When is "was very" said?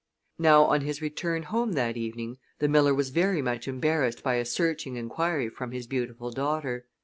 2.91-3.39